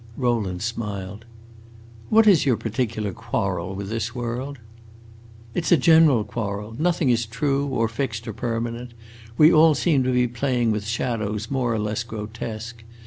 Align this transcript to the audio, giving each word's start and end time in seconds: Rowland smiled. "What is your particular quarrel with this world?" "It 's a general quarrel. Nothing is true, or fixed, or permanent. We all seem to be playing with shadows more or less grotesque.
Rowland 0.17 0.63
smiled. 0.63 1.25
"What 2.09 2.25
is 2.25 2.43
your 2.43 2.57
particular 2.57 3.11
quarrel 3.13 3.75
with 3.75 3.89
this 3.89 4.15
world?" 4.15 4.57
"It 5.53 5.65
's 5.67 5.71
a 5.71 5.77
general 5.77 6.23
quarrel. 6.23 6.75
Nothing 6.79 7.11
is 7.11 7.27
true, 7.27 7.67
or 7.67 7.87
fixed, 7.87 8.27
or 8.27 8.33
permanent. 8.33 8.95
We 9.37 9.53
all 9.53 9.75
seem 9.75 10.01
to 10.05 10.11
be 10.11 10.27
playing 10.27 10.71
with 10.71 10.87
shadows 10.87 11.51
more 11.51 11.71
or 11.71 11.77
less 11.77 12.01
grotesque. 12.03 12.83